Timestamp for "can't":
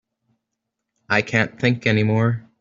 1.21-1.59